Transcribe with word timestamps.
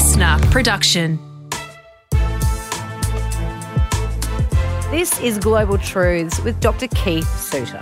listener 0.00 0.38
production. 0.50 1.18
This 4.90 5.20
is 5.20 5.36
Global 5.36 5.76
Truths 5.76 6.40
with 6.40 6.58
Dr. 6.58 6.88
Keith 6.88 7.28
Suter. 7.38 7.78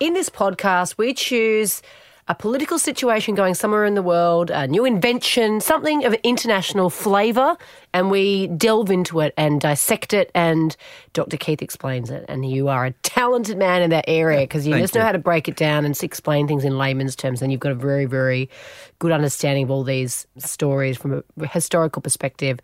In 0.00 0.14
this 0.14 0.28
podcast, 0.28 0.98
we 0.98 1.14
choose 1.14 1.82
a 2.28 2.34
political 2.34 2.78
situation 2.78 3.36
going 3.36 3.54
somewhere 3.54 3.84
in 3.84 3.94
the 3.94 4.02
world, 4.02 4.50
a 4.50 4.66
new 4.66 4.84
invention, 4.84 5.60
something 5.60 6.04
of 6.04 6.12
international 6.24 6.90
flavour, 6.90 7.56
and 7.94 8.10
we 8.10 8.48
delve 8.48 8.90
into 8.90 9.20
it 9.20 9.32
and 9.36 9.60
dissect 9.60 10.12
it. 10.12 10.32
And 10.34 10.76
Dr. 11.12 11.36
Keith 11.36 11.62
explains 11.62 12.10
it. 12.10 12.24
And 12.28 12.50
you 12.50 12.66
are 12.66 12.86
a 12.86 12.90
talented 13.02 13.56
man 13.56 13.80
in 13.80 13.90
that 13.90 14.06
area 14.08 14.40
because 14.40 14.66
you 14.66 14.72
Thank 14.72 14.82
just 14.82 14.94
know 14.94 15.02
you. 15.02 15.06
how 15.06 15.12
to 15.12 15.18
break 15.18 15.46
it 15.46 15.54
down 15.54 15.84
and 15.84 15.96
explain 16.02 16.48
things 16.48 16.64
in 16.64 16.76
layman's 16.76 17.14
terms. 17.14 17.42
And 17.42 17.52
you've 17.52 17.60
got 17.60 17.72
a 17.72 17.76
very, 17.76 18.06
very 18.06 18.50
good 18.98 19.12
understanding 19.12 19.64
of 19.64 19.70
all 19.70 19.84
these 19.84 20.26
stories 20.38 20.96
from 20.96 21.22
a 21.40 21.46
historical 21.46 22.02
perspective. 22.02 22.58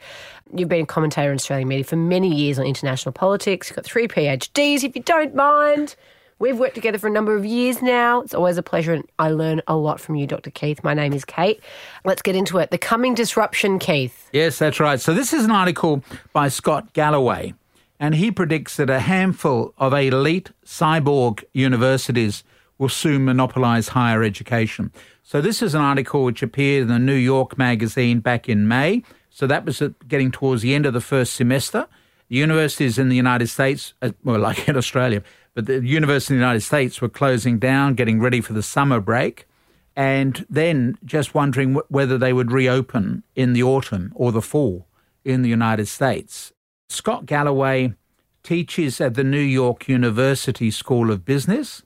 You've 0.55 0.69
been 0.69 0.83
a 0.83 0.87
commentator 0.87 1.31
in 1.31 1.37
Australian 1.37 1.69
media 1.69 1.85
for 1.85 1.97
many 1.97 2.35
years 2.35 2.59
on 2.59 2.67
international 2.67 3.13
politics. 3.13 3.71
You've 3.71 3.77
got 3.77 3.85
three 3.85 4.09
PhDs, 4.09 4.83
if 4.83 4.97
you 4.97 5.03
don't 5.03 5.37
mind. 5.37 5.95
We've 6.39 6.59
worked 6.59 6.75
together 6.75 6.99
for 6.99 7.07
a 7.07 7.11
number 7.11 7.37
of 7.37 7.45
years 7.45 7.83
now. 7.83 8.21
It's 8.21 8.35
always 8.35 8.59
a 8.59 8.63
pleasure, 8.63 8.93
and 8.93 9.05
I 9.19 9.31
learn 9.31 9.63
a 9.69 9.77
lot 9.77 10.01
from 10.01 10.17
you, 10.17 10.27
Dr. 10.27 10.51
Keith. 10.51 10.83
My 10.83 10.95
name 10.95 11.13
is 11.13 11.25
Kate. 11.25 11.63
Let's 12.05 12.23
get 12.23 12.35
into 12.35 12.59
it. 12.59 12.71
The 12.71 12.79
coming 12.79 13.15
disruption, 13.15 13.79
Keith. 13.79 14.29
Yes, 14.33 14.59
that's 14.59 14.81
right. 14.81 15.01
So 15.01 15.15
this 15.15 15.33
is 15.33 15.45
an 15.45 15.51
article 15.51 16.03
by 16.33 16.49
Scott 16.49 16.93
Galloway, 16.95 17.55
and 18.01 18.15
he 18.15 18.31
predicts 18.31 18.77
that 18.77 18.91
a 18.91 19.01
handful 19.01 19.73
of 19.79 19.93
elite 19.93 20.51
cyborg 20.67 21.45
universities 21.53 22.43
will 22.79 22.89
soon 22.89 23.25
monopolize 23.25 23.89
higher 23.89 24.25
education. 24.25 24.91
So 25.23 25.41
this 25.41 25.63
is 25.63 25.75
an 25.75 25.81
article 25.81 26.25
which 26.25 26.43
appeared 26.43 26.83
in 26.83 26.89
the 26.89 26.99
New 26.99 27.15
York 27.15 27.57
Magazine 27.57 28.19
back 28.19 28.49
in 28.49 28.67
May. 28.67 29.05
So 29.31 29.47
that 29.47 29.65
was 29.65 29.81
getting 30.09 30.33
towards 30.33 30.63
the 30.63 30.75
end 30.75 30.85
of 30.85 30.93
the 30.93 31.01
first 31.01 31.35
semester. 31.35 31.87
The 32.29 32.37
universities 32.37 32.99
in 32.99 33.09
the 33.09 33.17
United 33.17 33.49
States, 33.49 33.95
uh, 34.03 34.11
well, 34.25 34.41
like 34.49 34.69
in 34.69 34.77
Australia, 34.77 35.23
but 35.55 35.67
the 35.67 35.85
universities 35.85 36.31
in 36.31 36.37
the 36.37 36.43
United 36.43 36.61
States 36.63 37.01
were 37.01 37.09
closing 37.09 37.59
down, 37.59 37.95
getting 37.95 38.21
ready 38.21 38.41
for 38.41 38.53
the 38.53 38.63
summer 38.63 39.01
break 39.01 39.47
and 39.95 40.47
then 40.49 40.97
just 41.05 41.35
wondering 41.35 41.75
wh- 41.75 41.93
whether 41.93 42.17
they 42.17 42.33
would 42.33 42.51
reopen 42.51 43.23
in 43.35 43.53
the 43.53 43.63
autumn 43.63 44.13
or 44.15 44.33
the 44.33 44.43
fall 44.43 44.87
in 45.25 45.43
the 45.43 45.49
United 45.49 45.87
States. 45.87 46.53
Scott 46.89 47.27
Galloway 47.27 47.95
teaches 48.43 49.01
at 49.01 49.15
the 49.15 49.25
New 49.25 49.41
York 49.41 49.89
University 49.89 50.71
School 50.71 51.11
of 51.11 51.25
Business 51.25 51.83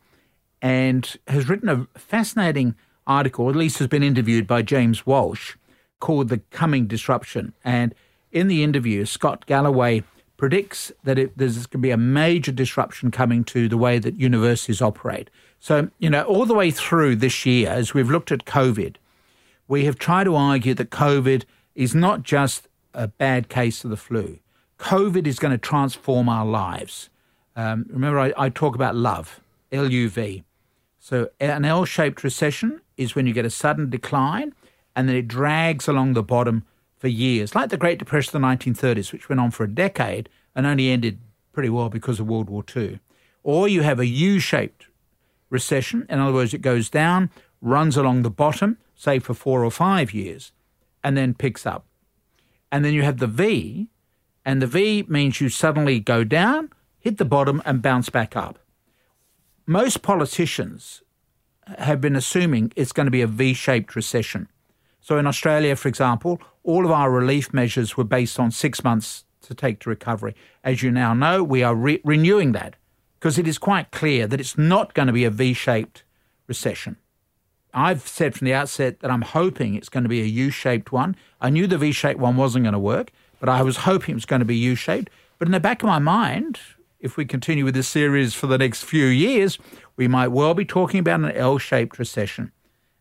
and 0.62 1.16
has 1.28 1.48
written 1.48 1.68
a 1.68 1.86
fascinating 1.98 2.74
article, 3.06 3.48
at 3.48 3.56
least 3.56 3.78
has 3.78 3.88
been 3.88 4.02
interviewed 4.02 4.46
by 4.46 4.62
James 4.62 5.06
Walsh, 5.06 5.56
called 6.00 6.28
The 6.28 6.38
Coming 6.50 6.86
Disruption. 6.86 7.52
And 7.64 7.94
in 8.32 8.48
the 8.48 8.62
interview, 8.62 9.04
Scott 9.04 9.46
Galloway 9.46 10.02
predicts 10.36 10.92
that 11.04 11.18
it, 11.18 11.36
there's 11.36 11.66
going 11.66 11.70
to 11.70 11.78
be 11.78 11.90
a 11.90 11.96
major 11.96 12.52
disruption 12.52 13.10
coming 13.10 13.44
to 13.44 13.68
the 13.68 13.76
way 13.76 13.98
that 13.98 14.18
universities 14.18 14.82
operate. 14.82 15.30
So, 15.60 15.90
you 15.98 16.10
know, 16.10 16.22
all 16.24 16.46
the 16.46 16.54
way 16.54 16.70
through 16.70 17.16
this 17.16 17.46
year, 17.46 17.70
as 17.70 17.94
we've 17.94 18.10
looked 18.10 18.30
at 18.30 18.44
COVID, 18.44 18.96
we 19.68 19.84
have 19.86 19.98
tried 19.98 20.24
to 20.24 20.36
argue 20.36 20.74
that 20.74 20.90
COVID 20.90 21.44
is 21.74 21.94
not 21.94 22.22
just 22.22 22.68
a 22.94 23.08
bad 23.08 23.48
case 23.48 23.84
of 23.84 23.90
the 23.90 23.96
flu. 23.96 24.38
COVID 24.78 25.26
is 25.26 25.38
going 25.38 25.52
to 25.52 25.58
transform 25.58 26.28
our 26.28 26.46
lives. 26.46 27.08
Um, 27.56 27.86
remember, 27.88 28.20
I, 28.20 28.32
I 28.36 28.48
talk 28.50 28.74
about 28.74 28.94
love, 28.94 29.40
L 29.72 29.90
U 29.90 30.08
V. 30.08 30.44
So, 31.00 31.30
an 31.40 31.64
L 31.64 31.84
shaped 31.84 32.22
recession 32.22 32.80
is 32.96 33.14
when 33.14 33.26
you 33.26 33.32
get 33.32 33.44
a 33.44 33.50
sudden 33.50 33.88
decline 33.88 34.54
and 34.94 35.08
then 35.08 35.16
it 35.16 35.28
drags 35.28 35.88
along 35.88 36.12
the 36.12 36.22
bottom 36.22 36.64
for 36.96 37.08
years, 37.08 37.54
like 37.54 37.70
the 37.70 37.76
Great 37.76 37.98
Depression 37.98 38.36
of 38.36 38.42
the 38.42 38.46
1930s, 38.46 39.12
which 39.12 39.28
went 39.28 39.40
on 39.40 39.50
for 39.50 39.64
a 39.64 39.68
decade 39.68 40.28
and 40.54 40.66
only 40.66 40.90
ended 40.90 41.20
pretty 41.52 41.68
well 41.68 41.88
because 41.88 42.18
of 42.18 42.26
World 42.26 42.48
War 42.48 42.64
II. 42.74 43.00
Or 43.42 43.68
you 43.68 43.82
have 43.82 44.00
a 44.00 44.06
U 44.06 44.38
shaped 44.38 44.86
recession. 45.50 46.06
In 46.08 46.18
other 46.18 46.32
words, 46.32 46.54
it 46.54 46.62
goes 46.62 46.90
down, 46.90 47.30
runs 47.60 47.96
along 47.96 48.22
the 48.22 48.30
bottom, 48.30 48.78
say 48.94 49.18
for 49.18 49.34
four 49.34 49.64
or 49.64 49.70
five 49.70 50.12
years, 50.12 50.52
and 51.04 51.16
then 51.16 51.34
picks 51.34 51.66
up. 51.66 51.86
And 52.72 52.84
then 52.84 52.94
you 52.94 53.02
have 53.02 53.18
the 53.18 53.26
V, 53.26 53.88
and 54.44 54.60
the 54.60 54.66
V 54.66 55.04
means 55.08 55.40
you 55.40 55.48
suddenly 55.48 56.00
go 56.00 56.24
down, 56.24 56.70
hit 56.98 57.18
the 57.18 57.24
bottom, 57.24 57.62
and 57.64 57.82
bounce 57.82 58.10
back 58.10 58.36
up. 58.36 58.58
Most 59.66 60.02
politicians 60.02 61.02
have 61.78 62.00
been 62.00 62.16
assuming 62.16 62.72
it's 62.76 62.92
going 62.92 63.06
to 63.06 63.10
be 63.10 63.22
a 63.22 63.26
V 63.26 63.54
shaped 63.54 63.96
recession. 63.96 64.48
So 65.00 65.18
in 65.18 65.26
Australia, 65.26 65.76
for 65.76 65.88
example, 65.88 66.40
all 66.66 66.84
of 66.84 66.90
our 66.90 67.10
relief 67.10 67.54
measures 67.54 67.96
were 67.96 68.04
based 68.04 68.38
on 68.38 68.50
six 68.50 68.82
months 68.82 69.24
to 69.42 69.54
take 69.54 69.78
to 69.80 69.88
recovery. 69.88 70.34
As 70.64 70.82
you 70.82 70.90
now 70.90 71.14
know, 71.14 71.42
we 71.42 71.62
are 71.62 71.74
re- 71.74 72.00
renewing 72.04 72.52
that 72.52 72.74
because 73.18 73.38
it 73.38 73.46
is 73.46 73.56
quite 73.56 73.92
clear 73.92 74.26
that 74.26 74.40
it's 74.40 74.58
not 74.58 74.92
going 74.92 75.06
to 75.06 75.12
be 75.12 75.24
a 75.24 75.30
V 75.30 75.54
shaped 75.54 76.02
recession. 76.48 76.96
I've 77.72 78.06
said 78.08 78.34
from 78.34 78.46
the 78.46 78.54
outset 78.54 79.00
that 79.00 79.10
I'm 79.10 79.22
hoping 79.22 79.74
it's 79.74 79.88
going 79.88 80.02
to 80.02 80.08
be 80.08 80.20
a 80.22 80.26
U 80.26 80.50
shaped 80.50 80.92
one. 80.92 81.14
I 81.40 81.50
knew 81.50 81.66
the 81.66 81.78
V 81.78 81.92
shaped 81.92 82.18
one 82.18 82.36
wasn't 82.36 82.64
going 82.64 82.72
to 82.72 82.78
work, 82.78 83.12
but 83.38 83.48
I 83.48 83.62
was 83.62 83.78
hoping 83.78 84.12
it 84.12 84.16
was 84.16 84.24
going 84.24 84.40
to 84.40 84.46
be 84.46 84.56
U 84.56 84.74
shaped. 84.74 85.10
But 85.38 85.46
in 85.46 85.52
the 85.52 85.60
back 85.60 85.82
of 85.82 85.86
my 85.86 85.98
mind, 85.98 86.58
if 86.98 87.16
we 87.16 87.24
continue 87.24 87.64
with 87.64 87.74
this 87.74 87.88
series 87.88 88.34
for 88.34 88.48
the 88.48 88.58
next 88.58 88.82
few 88.82 89.06
years, 89.06 89.58
we 89.96 90.08
might 90.08 90.28
well 90.28 90.54
be 90.54 90.64
talking 90.64 90.98
about 90.98 91.20
an 91.20 91.30
L 91.32 91.58
shaped 91.58 91.98
recession 91.98 92.50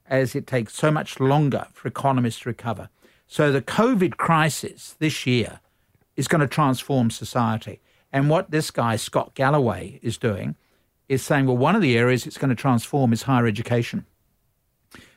as 0.08 0.36
it 0.36 0.46
takes 0.46 0.76
so 0.76 0.92
much 0.92 1.20
longer 1.20 1.66
for 1.74 1.88
economists 1.88 2.42
to 2.42 2.50
recover. 2.50 2.90
So 3.28 3.52
the 3.52 3.62
COVID 3.62 4.18
crisis 4.18 4.96
this 5.00 5.25
year 5.25 5.59
is 6.16 6.28
going 6.28 6.41
to 6.41 6.47
transform 6.47 7.09
society. 7.09 7.81
And 8.12 8.30
what 8.30 8.52
this 8.52 8.72
guy, 8.72 8.96
Scott 8.96 9.34
Galloway, 9.36 10.00
is 10.02 10.18
doing 10.18 10.56
is 11.09 11.22
saying, 11.22 11.46
well, 11.46 11.58
one 11.58 11.75
of 11.75 11.81
the 11.81 11.97
areas 11.97 12.25
it's 12.25 12.38
going 12.38 12.50
to 12.50 12.56
transform 12.56 13.14
is 13.14 13.24
higher 13.24 13.46
education. 13.46 14.06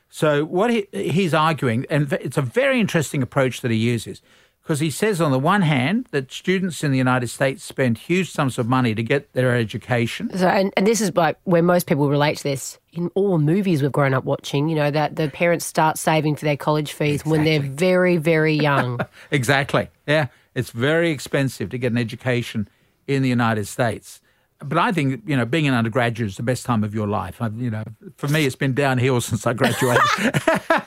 So 0.09 0.43
what 0.43 0.69
he, 0.69 0.87
he's 0.91 1.33
arguing, 1.33 1.85
and 1.89 2.11
it's 2.13 2.37
a 2.37 2.41
very 2.41 2.79
interesting 2.79 3.21
approach 3.21 3.61
that 3.61 3.71
he 3.71 3.77
uses, 3.77 4.21
because 4.69 4.81
he 4.81 4.91
says 4.91 5.19
on 5.19 5.31
the 5.31 5.39
one 5.39 5.63
hand 5.63 6.07
that 6.11 6.31
students 6.31 6.83
in 6.83 6.91
the 6.91 6.97
United 6.99 7.25
States 7.25 7.63
spend 7.63 7.97
huge 7.97 8.29
sums 8.29 8.59
of 8.59 8.67
money 8.67 8.93
to 8.93 9.01
get 9.01 9.33
their 9.33 9.55
education. 9.55 10.29
So, 10.37 10.47
and, 10.47 10.71
and 10.77 10.85
this 10.85 11.01
is 11.01 11.11
like 11.15 11.39
where 11.45 11.63
most 11.63 11.87
people 11.87 12.07
relate 12.07 12.37
to 12.37 12.43
this 12.43 12.77
in 12.93 13.09
all 13.15 13.31
the 13.31 13.43
movies 13.43 13.81
we've 13.81 13.91
grown 13.91 14.13
up 14.13 14.25
watching. 14.25 14.69
You 14.69 14.75
know 14.75 14.91
that 14.91 15.15
the 15.15 15.27
parents 15.31 15.65
start 15.65 15.97
saving 15.97 16.35
for 16.35 16.45
their 16.45 16.55
college 16.55 16.93
fees 16.93 17.25
when 17.25 17.45
they're 17.45 17.59
very, 17.59 18.17
very 18.17 18.53
young. 18.53 18.99
Exactly. 19.31 19.89
Yeah. 20.05 20.27
It's 20.53 20.69
very 20.69 21.09
expensive 21.09 21.71
to 21.71 21.79
get 21.79 21.91
an 21.91 21.97
education 21.97 22.69
in 23.07 23.23
the 23.23 23.29
United 23.29 23.67
States. 23.67 24.21
But 24.61 24.77
I 24.77 24.91
think, 24.91 25.21
you 25.25 25.37
know, 25.37 25.45
being 25.45 25.67
an 25.67 25.73
undergraduate 25.73 26.31
is 26.31 26.37
the 26.37 26.43
best 26.43 26.65
time 26.65 26.83
of 26.83 26.93
your 26.93 27.07
life. 27.07 27.41
I've, 27.41 27.57
you 27.57 27.69
know, 27.69 27.85
for 28.17 28.27
me, 28.27 28.45
it's 28.45 28.57
been 28.57 28.73
downhill 28.73 29.21
since 29.21 29.47
I 29.47 29.53
graduated. 29.53 30.03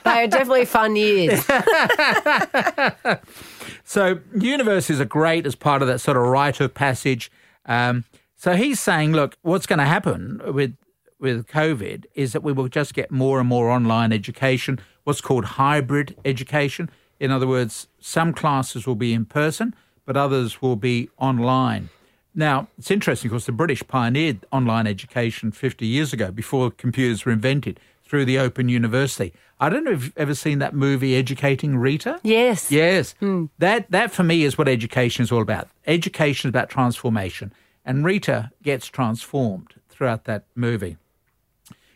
they 0.03 0.23
are 0.23 0.27
definitely 0.27 0.65
fun 0.65 0.95
years. 0.95 1.43
so 3.83 4.19
universities 4.35 5.01
are 5.01 5.05
great 5.05 5.47
as 5.47 5.55
part 5.55 5.81
of 5.81 5.87
that 5.87 5.99
sort 5.99 6.17
of 6.17 6.23
rite 6.23 6.59
of 6.59 6.73
passage. 6.73 7.31
Um, 7.65 8.03
so 8.35 8.55
he's 8.55 8.79
saying, 8.79 9.13
look, 9.13 9.37
what's 9.41 9.65
going 9.65 9.79
to 9.79 9.85
happen 9.85 10.39
with 10.45 10.75
with 11.23 11.47
COVID 11.47 12.03
is 12.15 12.33
that 12.33 12.43
we 12.43 12.51
will 12.51 12.67
just 12.67 12.93
get 12.93 13.09
more 13.09 13.39
and 13.39 13.47
more 13.47 13.69
online 13.69 14.11
education, 14.11 14.77
what's 15.05 15.21
called 15.21 15.45
hybrid 15.45 16.17
education. 16.25 16.89
In 17.17 17.31
other 17.31 17.47
words, 17.47 17.87
some 18.01 18.33
classes 18.33 18.85
will 18.85 18.95
be 18.95 19.13
in 19.13 19.23
person, 19.23 19.73
but 20.05 20.17
others 20.17 20.61
will 20.61 20.75
be 20.75 21.09
online. 21.17 21.87
Now, 22.35 22.67
it's 22.77 22.89
interesting 22.89 23.29
because 23.29 23.45
the 23.45 23.51
British 23.51 23.85
pioneered 23.87 24.45
online 24.51 24.87
education 24.87 25.51
50 25.51 25.85
years 25.85 26.13
ago 26.13 26.31
before 26.31 26.71
computers 26.71 27.25
were 27.25 27.31
invented 27.31 27.79
through 28.03 28.25
the 28.25 28.39
Open 28.39 28.69
University. 28.69 29.33
I 29.59 29.69
don't 29.69 29.83
know 29.83 29.91
if 29.91 30.03
you've 30.03 30.17
ever 30.17 30.35
seen 30.35 30.59
that 30.59 30.73
movie, 30.73 31.15
Educating 31.15 31.77
Rita. 31.77 32.19
Yes. 32.23 32.71
Yes. 32.71 33.13
Hmm. 33.19 33.45
That 33.59 33.89
that 33.91 34.11
for 34.11 34.23
me 34.23 34.43
is 34.43 34.57
what 34.57 34.67
education 34.67 35.23
is 35.23 35.31
all 35.31 35.41
about. 35.41 35.69
Education 35.87 36.49
is 36.49 36.51
about 36.51 36.69
transformation. 36.69 37.53
And 37.85 38.05
Rita 38.05 38.51
gets 38.61 38.87
transformed 38.87 39.75
throughout 39.89 40.25
that 40.25 40.45
movie. 40.55 40.97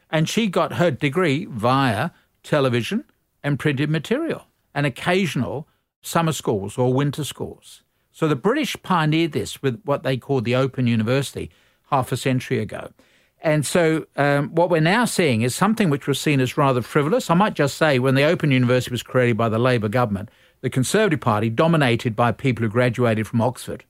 And 0.10 0.30
she 0.30 0.48
got 0.48 0.74
her 0.74 0.92
degree 0.92 1.45
via 1.45 2.12
television 2.44 3.04
and 3.44 3.60
printed 3.60 3.89
material 3.89 4.45
and 4.74 4.86
occasional 4.86 5.68
summer 6.01 6.31
schools 6.31 6.78
or 6.78 6.94
winter 6.94 7.24
schools. 7.24 7.84
So 8.18 8.28
the 8.28 8.36
British 8.36 8.75
pioneered 8.81 9.34
this 9.34 9.62
with 9.62 9.80
what 9.84 10.02
they 10.02 10.18
called 10.18 10.44
the 10.44 10.56
Open 10.56 10.88
University 10.88 11.52
half 11.92 12.12
a 12.12 12.18
century 12.18 12.58
ago. 12.58 12.90
And 13.44 13.64
so 13.64 14.08
um, 14.16 14.50
what 14.56 14.72
we're 14.72 14.81
now 14.81 15.06
seeing 15.06 15.44
is 15.44 15.54
something 15.54 15.92
which 15.92 16.08
was 16.08 16.19
seen 16.19 16.42
as 16.42 16.58
rather 16.58 16.81
frivolous. 16.81 17.30
I 17.30 17.36
might 17.36 17.54
just 17.54 17.78
say 17.78 18.00
when 18.00 18.16
the 18.16 18.24
Open 18.24 18.50
University 18.50 18.90
was 18.90 19.04
created 19.04 19.38
by 19.38 19.50
the 19.50 19.60
Labour 19.60 19.88
government, 19.88 20.30
the 20.62 20.69
Conservative 20.72 21.22
Party, 21.22 21.52
dominated 21.52 22.16
by 22.16 22.31
people 22.31 22.64
who 22.64 22.69
graduated 22.69 23.28
from 23.28 23.40
Oxford, 23.40 23.84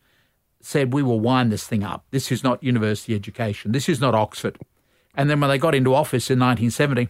said, 0.59 0.93
We 0.93 1.03
will 1.03 1.21
wind 1.21 1.49
this 1.49 1.65
thing 1.65 1.85
up. 1.85 2.03
This 2.11 2.29
is 2.29 2.43
not 2.43 2.61
university 2.61 3.15
education. 3.15 3.71
This 3.71 3.87
is 3.87 4.01
not 4.01 4.13
Oxford. 4.13 4.57
And 5.15 5.29
then 5.29 5.39
when 5.39 5.49
they 5.49 5.57
got 5.57 5.73
into 5.73 5.95
office 5.95 6.29
in 6.29 6.37
1970, 6.37 7.07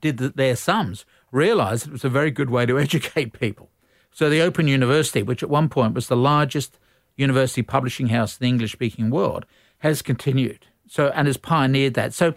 did 0.00 0.16
the, 0.16 0.30
their 0.30 0.56
sums, 0.56 1.04
realized 1.30 1.86
it 1.86 1.92
was 1.92 2.04
a 2.04 2.08
very 2.08 2.32
good 2.32 2.50
way 2.50 2.66
to 2.66 2.76
educate 2.80 3.38
people. 3.38 3.70
So 4.14 4.30
the 4.30 4.40
Open 4.40 4.68
University, 4.68 5.22
which 5.24 5.42
at 5.42 5.50
one 5.50 5.68
point 5.68 5.92
was 5.92 6.06
the 6.06 6.16
largest 6.16 6.78
university 7.16 7.62
publishing 7.62 8.06
house 8.06 8.38
in 8.38 8.44
the 8.44 8.48
English 8.48 8.72
speaking 8.72 9.10
world, 9.10 9.44
has 9.78 10.02
continued. 10.02 10.66
So 10.86 11.08
and 11.08 11.26
has 11.26 11.36
pioneered 11.36 11.94
that. 11.94 12.14
So, 12.14 12.34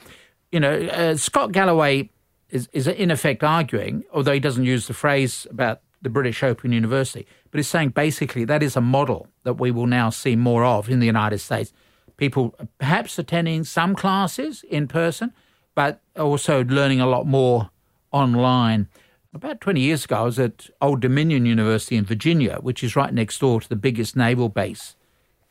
you 0.52 0.60
know, 0.60 0.74
uh, 0.88 1.16
Scott 1.16 1.52
Galloway 1.52 2.10
is, 2.50 2.68
is 2.74 2.88
in 2.88 3.12
effect 3.12 3.44
arguing, 3.44 4.04
although 4.12 4.34
he 4.34 4.40
doesn't 4.40 4.64
use 4.64 4.88
the 4.88 4.96
phrase 4.96 5.46
about 5.52 5.82
the 6.02 6.10
British 6.10 6.42
Open 6.42 6.72
University, 6.72 7.28
but 7.52 7.60
he's 7.60 7.68
saying 7.68 7.90
basically 7.90 8.44
that 8.46 8.64
is 8.64 8.76
a 8.76 8.82
model 8.82 9.28
that 9.44 9.56
we 9.56 9.70
will 9.70 9.88
now 9.88 10.10
see 10.10 10.36
more 10.36 10.66
of 10.66 10.90
in 10.90 11.00
the 11.00 11.06
United 11.06 11.40
States. 11.40 11.74
People 12.18 12.56
perhaps 12.80 13.20
attending 13.20 13.64
some 13.64 13.94
classes 13.96 14.64
in 14.70 14.88
person, 14.88 15.32
but 15.76 16.02
also 16.16 16.64
learning 16.64 17.02
a 17.02 17.08
lot 17.08 17.28
more 17.28 17.70
online. 18.12 18.88
About 19.38 19.62
20 19.62 19.82
years 19.82 20.04
ago, 20.04 20.16
I 20.16 20.22
was 20.24 20.40
at 20.40 20.68
Old 20.82 21.00
Dominion 21.00 21.46
University 21.46 21.96
in 21.96 22.06
Virginia, 22.06 22.58
which 22.60 22.84
is 22.84 22.96
right 22.96 23.14
next 23.14 23.38
door 23.38 23.62
to 23.62 23.70
the 23.70 23.76
biggest 23.76 24.16
naval 24.16 24.50
base 24.50 24.96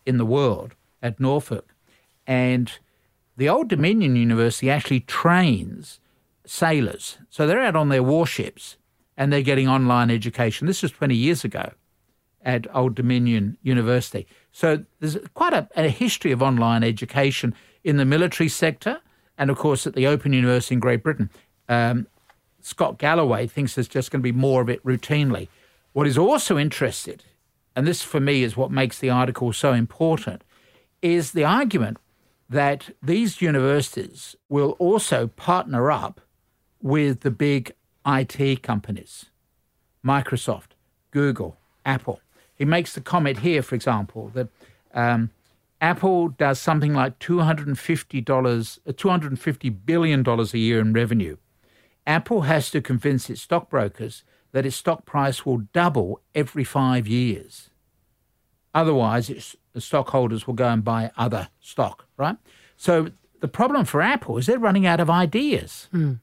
in 0.04 0.18
the 0.18 0.26
world 0.26 0.74
at 1.00 1.20
Norfolk. 1.20 1.72
And 2.26 2.72
the 3.36 3.48
Old 3.48 3.68
Dominion 3.68 4.16
University 4.16 4.68
actually 4.68 5.00
trains 5.00 6.00
sailors. 6.44 7.18
So 7.30 7.46
they're 7.46 7.60
out 7.60 7.76
on 7.76 7.88
their 7.88 8.02
warships 8.02 8.76
and 9.16 9.32
they're 9.32 9.40
getting 9.40 9.68
online 9.68 10.10
education. 10.10 10.66
This 10.66 10.82
was 10.82 10.90
20 10.90 11.14
years 11.14 11.44
ago 11.44 11.70
at 12.42 12.66
Old 12.74 12.96
Dominion 12.96 13.56
University. 13.62 14.26
So 14.50 14.84
there's 14.98 15.16
quite 15.34 15.52
a, 15.52 15.68
a, 15.76 15.90
history 15.90 16.32
of 16.32 16.42
online 16.42 16.82
education 16.82 17.54
in 17.84 17.98
the 17.98 18.04
military 18.04 18.48
sector 18.48 19.00
and, 19.38 19.48
of 19.48 19.56
course, 19.56 19.86
at 19.86 19.94
the 19.94 20.08
Open 20.08 20.32
University 20.32 20.74
in 20.74 20.80
Great 20.80 21.04
Britain. 21.04 21.30
Um, 21.68 22.08
Scott 22.66 22.98
Galloway 22.98 23.46
thinks 23.46 23.76
there's 23.76 23.86
just 23.86 24.10
going 24.10 24.18
to 24.18 24.24
be 24.24 24.32
more 24.32 24.60
of 24.60 24.68
it 24.68 24.84
routinely. 24.84 25.46
What 25.92 26.08
is 26.08 26.18
also 26.18 26.58
interested, 26.58 27.22
and 27.76 27.86
this 27.86 28.02
for 28.02 28.18
me 28.18 28.42
is 28.42 28.56
what 28.56 28.72
makes 28.72 28.98
the 28.98 29.08
article 29.08 29.52
so 29.52 29.72
important, 29.72 30.42
is 31.00 31.30
the 31.30 31.44
argument 31.44 31.98
that 32.50 32.90
these 33.00 33.40
universities 33.40 34.34
will 34.48 34.72
also 34.80 35.28
partner 35.28 35.92
up 35.92 36.20
with 36.82 37.20
the 37.20 37.30
big 37.30 37.72
IT 38.04 38.64
companies 38.64 39.26
Microsoft, 40.04 40.74
Google, 41.12 41.56
Apple. 41.84 42.20
He 42.56 42.64
makes 42.64 42.94
the 42.94 43.00
comment 43.00 43.38
here, 43.38 43.62
for 43.62 43.76
example, 43.76 44.32
that 44.34 44.48
um, 44.92 45.30
Apple 45.80 46.30
does 46.30 46.58
something 46.58 46.94
like 46.94 47.20
$250, 47.20 48.24
$250 48.24 49.76
billion 49.86 50.28
a 50.28 50.58
year 50.58 50.80
in 50.80 50.92
revenue. 50.92 51.36
Apple 52.06 52.42
has 52.42 52.70
to 52.70 52.80
convince 52.80 53.28
its 53.28 53.42
stockbrokers 53.42 54.22
that 54.52 54.64
its 54.64 54.76
stock 54.76 55.04
price 55.04 55.44
will 55.44 55.58
double 55.72 56.20
every 56.34 56.64
five 56.64 57.06
years. 57.06 57.70
Otherwise, 58.74 59.28
its, 59.28 59.56
the 59.72 59.80
stockholders 59.80 60.46
will 60.46 60.54
go 60.54 60.68
and 60.68 60.84
buy 60.84 61.10
other 61.16 61.48
stock, 61.60 62.06
right? 62.16 62.36
So 62.76 63.10
the 63.40 63.48
problem 63.48 63.84
for 63.84 64.00
Apple 64.00 64.38
is 64.38 64.46
they're 64.46 64.58
running 64.58 64.86
out 64.86 65.00
of 65.00 65.10
ideas. 65.10 65.88
Mm. 65.92 66.20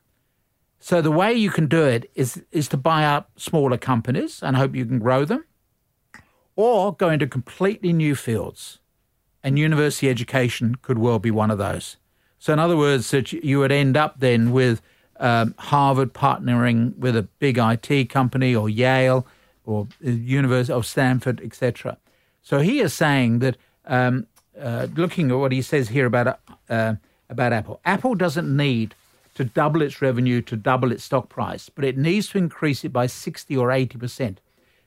So 0.80 1.02
the 1.02 1.12
way 1.12 1.34
you 1.34 1.50
can 1.50 1.68
do 1.68 1.86
it 1.86 2.12
is 2.14 2.44
is 2.52 2.68
to 2.70 2.78
buy 2.78 3.06
up 3.06 3.32
smaller 3.38 3.78
companies 3.78 4.44
and 4.44 4.58
hope 4.58 4.76
you 4.76 4.86
can 4.86 5.00
grow 5.00 5.26
them, 5.26 5.46
or 6.56 6.94
go 6.94 7.10
into 7.10 7.28
completely 7.28 7.94
new 7.94 8.16
fields. 8.16 8.80
And 9.44 9.60
university 9.60 10.10
education 10.10 10.76
could 10.76 10.98
well 10.98 11.20
be 11.20 11.32
one 11.32 11.52
of 11.52 11.58
those. 11.58 11.98
So 12.40 12.54
in 12.54 12.60
other 12.60 12.78
words, 12.78 13.12
that 13.12 13.32
you 13.32 13.60
would 13.60 13.72
end 13.72 13.96
up 13.96 14.20
then 14.20 14.52
with 14.52 14.82
um, 15.20 15.56
Harvard 15.58 16.14
partnering 16.14 16.96
with 16.98 17.16
a 17.16 17.24
big 17.40 17.58
IT 17.58 18.10
company, 18.10 18.56
or 18.56 18.70
Yale, 18.70 19.26
or 19.66 19.88
University 20.02 20.74
of 20.74 20.86
Stanford, 20.86 21.42
etc. 21.42 21.98
So 22.42 22.60
he 22.60 22.80
is 22.80 22.94
saying 22.94 23.40
that 23.40 23.58
um, 23.86 24.28
uh, 24.60 24.88
looking 24.96 25.32
at 25.32 25.38
what 25.38 25.52
he 25.52 25.62
says 25.62 25.90
here 25.90 26.06
about 26.06 26.40
uh, 26.70 26.96
about 27.30 27.54
Apple, 27.54 27.80
Apple 27.86 28.16
doesn't 28.16 28.56
need 28.56 28.96
to 29.36 29.44
double 29.44 29.82
its 29.82 30.02
revenue, 30.02 30.42
to 30.42 30.56
double 30.56 30.92
its 30.92 31.04
stock 31.04 31.30
price, 31.30 31.70
but 31.70 31.84
it 31.84 31.98
needs 31.98 32.30
to 32.30 32.38
increase 32.38 32.84
it 32.84 32.94
by 32.94 33.08
60 33.08 33.58
or 33.58 33.70
80%. 33.70 34.38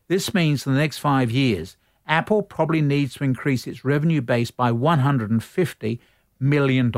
This 0.09 0.33
means 0.33 0.67
in 0.67 0.75
the 0.75 0.79
next 0.79 0.99
five 0.99 1.31
years, 1.31 1.77
Apple 2.07 2.43
probably 2.43 2.81
needs 2.81 3.15
to 3.15 3.25
increase 3.25 3.67
its 3.67 3.85
revenue 3.85 4.21
base 4.21 4.53
by 4.53 4.71
$150 4.71 5.99
million. 6.39 6.93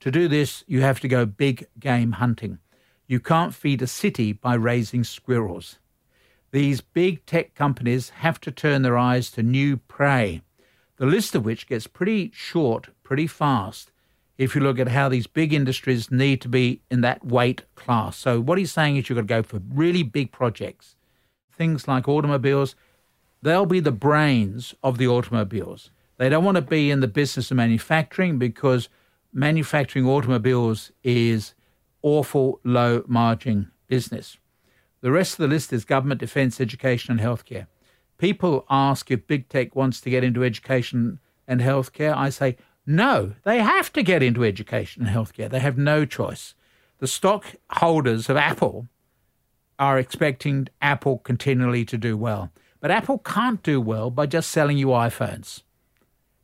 To 0.00 0.10
do 0.10 0.28
this, 0.28 0.62
you 0.66 0.80
have 0.82 1.00
to 1.00 1.08
go 1.08 1.26
big 1.26 1.66
game 1.80 2.12
hunting. 2.12 2.58
You 3.06 3.20
can't 3.20 3.54
feed 3.54 3.82
a 3.82 3.86
city 3.86 4.32
by 4.32 4.54
raising 4.54 5.02
squirrels. 5.02 5.78
These 6.50 6.80
big 6.80 7.26
tech 7.26 7.54
companies 7.54 8.10
have 8.10 8.40
to 8.42 8.50
turn 8.50 8.82
their 8.82 8.96
eyes 8.96 9.30
to 9.32 9.42
new 9.42 9.76
prey, 9.76 10.42
the 10.96 11.06
list 11.06 11.34
of 11.34 11.44
which 11.44 11.66
gets 11.66 11.86
pretty 11.86 12.30
short 12.34 12.88
pretty 13.02 13.26
fast 13.26 13.90
if 14.38 14.54
you 14.54 14.60
look 14.60 14.78
at 14.78 14.88
how 14.88 15.08
these 15.08 15.26
big 15.26 15.52
industries 15.52 16.10
need 16.10 16.40
to 16.40 16.48
be 16.48 16.80
in 16.90 17.00
that 17.00 17.24
weight 17.24 17.64
class. 17.74 18.16
So, 18.16 18.40
what 18.40 18.56
he's 18.56 18.72
saying 18.72 18.96
is 18.96 19.08
you've 19.08 19.16
got 19.16 19.22
to 19.22 19.26
go 19.26 19.42
for 19.42 19.60
really 19.68 20.04
big 20.04 20.30
projects. 20.30 20.94
Things 21.52 21.88
like 21.88 22.08
automobiles, 22.08 22.76
they'll 23.42 23.66
be 23.66 23.80
the 23.80 23.90
brains 23.90 24.74
of 24.82 24.96
the 24.96 25.08
automobiles. 25.08 25.90
They 26.18 26.28
don't 26.28 26.44
want 26.44 26.56
to 26.56 26.62
be 26.62 26.90
in 26.90 27.00
the 27.00 27.08
business 27.08 27.50
of 27.50 27.56
manufacturing 27.56 28.38
because 28.38 28.88
manufacturing 29.32 30.06
automobiles 30.06 30.92
is 31.02 31.54
awful 32.02 32.60
low 32.64 33.04
margin 33.06 33.70
business. 33.86 34.36
The 35.00 35.12
rest 35.12 35.34
of 35.34 35.38
the 35.38 35.48
list 35.48 35.72
is 35.72 35.84
government, 35.84 36.20
defense, 36.20 36.60
education, 36.60 37.12
and 37.12 37.20
healthcare. 37.20 37.66
People 38.18 38.66
ask 38.68 39.10
if 39.10 39.26
big 39.26 39.48
tech 39.48 39.76
wants 39.76 40.00
to 40.00 40.10
get 40.10 40.24
into 40.24 40.42
education 40.42 41.20
and 41.46 41.60
healthcare. 41.60 42.16
I 42.16 42.30
say, 42.30 42.56
no, 42.84 43.34
they 43.44 43.60
have 43.60 43.92
to 43.92 44.02
get 44.02 44.22
into 44.22 44.44
education 44.44 45.06
and 45.06 45.14
healthcare. 45.14 45.48
They 45.48 45.60
have 45.60 45.78
no 45.78 46.04
choice. 46.04 46.54
The 46.98 47.06
stockholders 47.06 48.28
of 48.28 48.36
Apple 48.36 48.88
are 49.78 49.98
expecting 49.98 50.68
Apple 50.82 51.18
continually 51.18 51.84
to 51.84 51.96
do 51.96 52.16
well. 52.16 52.50
But 52.80 52.90
Apple 52.90 53.18
can't 53.18 53.62
do 53.62 53.80
well 53.80 54.10
by 54.10 54.26
just 54.26 54.50
selling 54.50 54.78
you 54.78 54.88
iPhones. 54.88 55.62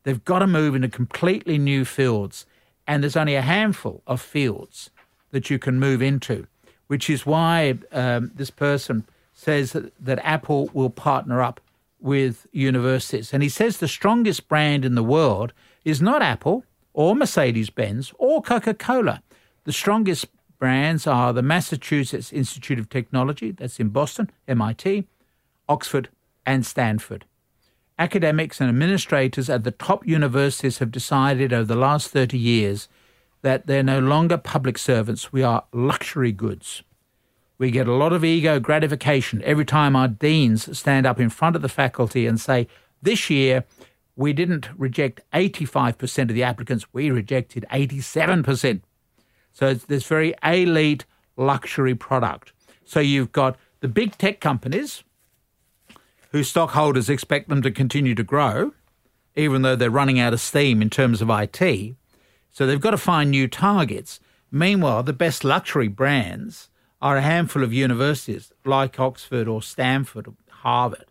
They've 0.05 0.25
got 0.25 0.41
to 0.41 0.47
move 0.47 0.75
into 0.75 0.89
completely 0.89 1.59
new 1.59 1.85
fields, 1.85 2.47
and 2.87 3.03
there's 3.03 3.17
only 3.17 3.35
a 3.35 3.43
handful 3.43 4.03
of 4.07 4.21
fields 4.21 4.91
that 5.31 5.51
you 5.51 5.59
can 5.59 5.79
move 5.79 6.03
into, 6.03 6.47
which 6.87 7.09
is 7.11 7.27
why 7.27 7.79
um, 7.93 8.31
this 8.35 8.51
person 8.51 9.05
says 9.33 9.73
that, 9.73 9.93
that 10.03 10.25
Apple 10.25 10.71
will 10.73 10.91
partner 10.91 11.43
up 11.43 11.61
with 12.01 12.47
universities. 12.53 13.33
And 13.33 13.43
he 13.43 13.49
says 13.49 13.79
the 13.79 13.89
strongest 13.89 14.49
brand 14.49 14.85
in 14.85 14.95
the 14.95 15.03
world 15.03 15.53
is 15.85 16.03
not 16.03 16.23
Apple 16.23 16.65
or 16.93 17.17
Mercedes 17.17 17.71
Benz 17.71 18.13
or 18.19 18.43
Coca 18.43 18.75
Cola. 18.75 19.23
The 19.65 19.73
strongest 19.73 20.27
brands 20.59 21.07
are 21.07 21.33
the 21.33 21.43
Massachusetts 21.43 22.33
Institute 22.33 22.79
of 22.79 22.89
Technology, 22.89 23.51
that's 23.51 23.81
in 23.81 23.89
Boston, 23.89 24.31
MIT, 24.47 25.05
Oxford, 25.69 26.09
and 26.47 26.65
Stanford. 26.65 27.25
Academics 27.99 28.61
and 28.61 28.69
administrators 28.69 29.49
at 29.49 29.63
the 29.63 29.71
top 29.71 30.05
universities 30.05 30.79
have 30.79 30.91
decided 30.91 31.53
over 31.53 31.65
the 31.65 31.77
last 31.77 32.09
30 32.09 32.37
years 32.37 32.89
that 33.43 33.69
they're 33.69 33.85
no 33.85 34.01
longer 34.01 34.37
public 34.37 34.79
servants, 34.79 35.33
we 35.33 35.45
are 35.45 35.65
luxury 35.73 36.33
goods. 36.33 36.83
We 37.57 37.71
get 37.71 37.87
a 37.87 37.95
lot 37.95 38.13
of 38.13 38.25
ego 38.25 38.59
gratification 38.59 39.43
every 39.45 39.65
time 39.65 39.95
our 39.95 40.09
deans 40.09 40.77
stand 40.77 41.07
up 41.07 41.21
in 41.21 41.31
front 41.31 41.55
of 41.55 41.63
the 41.63 41.69
faculty 41.69 42.27
and 42.27 42.41
say, 42.41 42.67
This 43.01 43.31
year 43.31 43.65
we 44.17 44.33
didn't 44.33 44.69
reject 44.77 45.21
85% 45.33 46.23
of 46.23 46.29
the 46.35 46.43
applicants, 46.43 46.93
we 46.93 47.13
rejected 47.13 47.65
87%. 47.71 48.81
So 49.53 49.69
it's 49.69 49.85
this 49.85 50.05
very 50.05 50.35
elite 50.43 51.05
luxury 51.37 51.95
product. 51.95 52.53
So 52.85 52.99
you've 52.99 53.31
got 53.31 53.57
the 53.81 53.89
big 53.89 54.19
tech 54.19 54.41
companies 54.41 55.05
whose 56.35 56.49
stockholders 56.49 57.09
expect 57.09 57.49
them 57.49 57.63
to 57.63 57.71
continue 57.71 58.15
to 58.15 58.23
grow, 58.23 58.75
even 59.35 59.63
though 59.63 59.77
they're 59.77 59.91
running 59.91 60.19
out 60.19 60.35
of 60.35 60.41
steam 60.41 60.83
in 60.83 60.91
terms 60.91 61.23
of 61.23 61.31
IT. 61.31 61.95
So 62.51 62.67
they've 62.67 62.81
got 62.81 62.91
to 62.91 62.99
find 62.99 63.31
new 63.31 63.49
targets. 63.49 64.21
Meanwhile, 64.51 65.05
the 65.05 65.15
best 65.15 65.45
luxury 65.45 65.89
brands 65.89 66.69
are 67.01 67.17
a 67.17 67.23
handful 67.23 67.63
of 67.63 67.73
universities 67.73 68.53
like 68.67 69.01
Oxford 69.01 69.49
or 69.49 69.63
Stanford 69.63 70.29
or 70.29 70.35
Harvard 70.51 71.07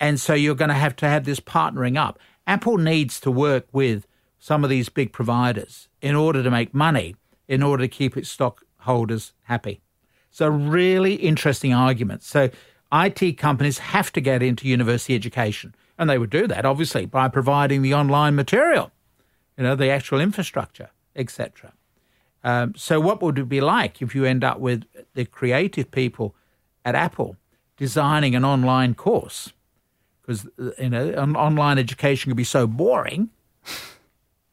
and 0.00 0.20
so 0.20 0.34
you're 0.34 0.54
going 0.54 0.68
to 0.68 0.74
have 0.74 0.96
to 0.96 1.08
have 1.08 1.24
this 1.24 1.40
partnering 1.40 1.98
up. 1.98 2.18
Apple 2.46 2.78
needs 2.78 3.20
to 3.20 3.30
work 3.30 3.66
with 3.72 4.06
some 4.38 4.64
of 4.64 4.70
these 4.70 4.88
big 4.88 5.12
providers 5.12 5.88
in 6.00 6.14
order 6.14 6.42
to 6.42 6.50
make 6.50 6.72
money, 6.72 7.16
in 7.46 7.62
order 7.62 7.84
to 7.84 7.88
keep 7.88 8.16
its 8.16 8.28
stockholders 8.28 9.32
happy. 9.44 9.80
So, 10.30 10.48
really 10.48 11.14
interesting 11.14 11.74
argument. 11.74 12.22
So, 12.22 12.50
IT 12.92 13.36
companies 13.38 13.78
have 13.78 14.12
to 14.12 14.20
get 14.20 14.42
into 14.42 14.66
university 14.66 15.14
education, 15.14 15.74
and 15.98 16.08
they 16.08 16.18
would 16.18 16.30
do 16.30 16.46
that 16.46 16.64
obviously 16.64 17.06
by 17.06 17.28
providing 17.28 17.82
the 17.82 17.92
online 17.94 18.34
material, 18.34 18.90
you 19.56 19.64
know, 19.64 19.74
the 19.74 19.90
actual 19.90 20.20
infrastructure, 20.20 20.90
etc. 21.14 21.72
Um, 22.44 22.74
so, 22.76 23.00
what 23.00 23.20
would 23.20 23.38
it 23.38 23.48
be 23.48 23.60
like 23.60 24.00
if 24.00 24.14
you 24.14 24.24
end 24.24 24.42
up 24.44 24.58
with 24.60 24.84
the 25.14 25.24
creative 25.24 25.90
people 25.90 26.34
at 26.84 26.94
Apple 26.94 27.36
designing 27.76 28.34
an 28.34 28.44
online 28.44 28.94
course? 28.94 29.52
Because 30.22 30.46
you 30.78 30.88
know, 30.90 31.08
an 31.10 31.36
online 31.36 31.78
education 31.78 32.30
can 32.30 32.36
be 32.36 32.44
so 32.44 32.66
boring. 32.66 33.30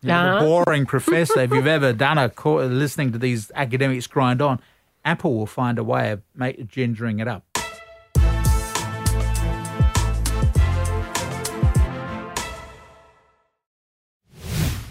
You 0.02 0.10
know, 0.10 0.14
Uh-huh. 0.16 0.40
The 0.40 0.46
boring 0.46 0.86
professor. 0.96 1.40
if 1.42 1.52
you've 1.52 1.68
ever 1.68 1.94
done 1.94 2.18
a 2.18 2.30
course, 2.30 2.70
listening 2.70 3.12
to 3.12 3.18
these 3.18 3.52
academics 3.56 4.08
grind 4.08 4.42
on, 4.42 4.60
Apple 5.04 5.36
will 5.38 5.46
find 5.46 5.78
a 5.78 5.84
way 5.84 6.12
of 6.12 6.22
make, 6.36 6.68
gingering 6.68 7.22
it 7.22 7.28
up. 7.28 7.44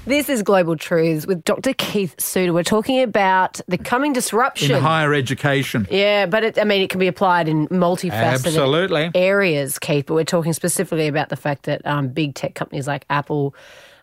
This 0.07 0.29
is 0.29 0.43
Global 0.43 0.77
Truths 0.77 1.27
with 1.27 1.45
Dr. 1.45 1.73
Keith 1.73 2.15
Suter. 2.21 2.53
We're 2.53 2.63
talking 2.63 3.01
about 3.01 3.63
the 3.69 3.79
coming 3.79 4.13
disruption. 4.13 4.77
In 4.77 4.83
higher 4.83 5.15
education, 5.15 5.89
yeah, 5.91 6.27
but 6.27 6.45
it, 6.45 6.59
I 6.59 6.65
mean, 6.65 6.83
it 6.83 6.91
can 6.91 7.01
be 7.01 7.07
applied 7.07 7.49
in 7.49 7.69
multifaceted 7.69 8.13
Absolutely. 8.13 9.11
areas, 9.15 9.79
Keith. 9.79 10.05
But 10.05 10.15
we're 10.15 10.25
talking 10.25 10.53
specifically 10.53 11.09
about 11.09 11.31
the 11.31 11.37
fact 11.37 11.63
that 11.63 11.81
um, 11.87 12.09
big 12.09 12.35
tech 12.35 12.55
companies 12.55 12.87
like 12.87 13.07
Apple 13.09 13.55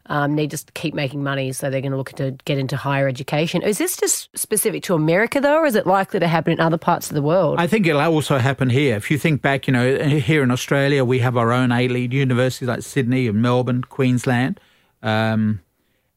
um, 0.07 0.33
need 0.33 0.49
to 0.49 0.57
keep 0.73 0.95
making 0.95 1.21
money, 1.21 1.51
so 1.51 1.69
they're 1.69 1.81
going 1.81 1.91
to 1.91 1.97
look 1.97 2.13
to 2.13 2.31
get 2.45 2.57
into 2.57 2.77
higher 2.77 3.07
education. 3.07 3.61
Is 3.61 3.77
this 3.77 3.95
just 3.95 4.35
specific 4.35 4.81
to 4.85 4.95
America, 4.95 5.39
though, 5.39 5.59
or 5.59 5.67
is 5.67 5.75
it 5.75 5.85
likely 5.85 6.19
to 6.19 6.27
happen 6.27 6.53
in 6.53 6.59
other 6.59 6.79
parts 6.79 7.11
of 7.11 7.15
the 7.15 7.21
world? 7.21 7.59
I 7.59 7.67
think 7.67 7.85
it'll 7.85 8.01
also 8.01 8.39
happen 8.39 8.71
here. 8.71 8.95
If 8.95 9.11
you 9.11 9.19
think 9.19 9.43
back, 9.43 9.67
you 9.67 9.73
know, 9.73 9.99
here 9.99 10.41
in 10.41 10.49
Australia, 10.49 11.05
we 11.05 11.19
have 11.19 11.37
our 11.37 11.51
own 11.51 11.71
elite 11.71 12.11
universities 12.11 12.67
like 12.67 12.81
Sydney 12.81 13.27
and 13.27 13.39
Melbourne, 13.39 13.83
Queensland. 13.83 14.59
Um, 15.03 15.61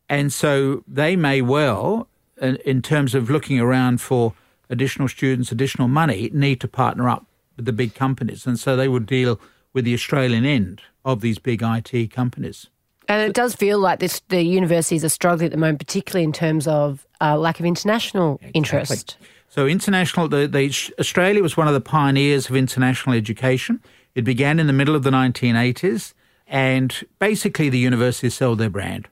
and 0.08 0.32
so 0.32 0.84
they 0.86 1.16
may 1.16 1.40
well, 1.40 2.08
in, 2.40 2.82
terms 2.82 3.14
of 3.14 3.30
looking 3.30 3.58
around 3.58 4.00
for 4.00 4.34
additional 4.68 5.08
students, 5.08 5.50
additional 5.52 5.88
money, 5.88 6.30
need 6.32 6.60
to 6.60 6.68
partner 6.68 7.08
up 7.08 7.26
with 7.56 7.64
the 7.64 7.72
big 7.72 7.94
companies. 7.94 8.46
And 8.46 8.58
so 8.58 8.76
they 8.76 8.88
would 8.88 9.06
deal 9.06 9.40
with 9.72 9.84
the 9.84 9.94
Australian 9.94 10.44
end 10.44 10.82
of 11.04 11.20
these 11.20 11.38
big 11.38 11.62
IT 11.62 12.10
companies. 12.10 12.68
And 13.06 13.22
it 13.22 13.34
does 13.34 13.54
feel 13.54 13.78
like 13.78 13.98
this, 13.98 14.20
the 14.28 14.42
universities 14.42 15.04
are 15.04 15.10
struggling 15.10 15.46
at 15.46 15.52
the 15.52 15.58
moment, 15.58 15.78
particularly 15.78 16.24
in 16.24 16.32
terms 16.32 16.66
of 16.66 17.06
uh, 17.20 17.36
lack 17.36 17.60
of 17.60 17.66
international 17.66 18.40
interest. 18.54 19.18
So 19.48 19.66
international, 19.66 20.28
the, 20.28 20.46
the 20.46 20.92
Australia 20.98 21.42
was 21.42 21.56
one 21.56 21.68
of 21.68 21.74
the 21.74 21.80
pioneers 21.80 22.48
of 22.48 22.56
international 22.56 23.14
education. 23.14 23.80
It 24.14 24.22
began 24.22 24.58
in 24.58 24.66
the 24.66 24.72
middle 24.72 24.96
of 24.96 25.02
the 25.02 25.10
1980s, 25.10 26.14
and 26.46 27.04
basically 27.18 27.68
the 27.68 27.78
universities 27.78 28.34
sold 28.34 28.58
their 28.58 28.70
brand. 28.70 29.08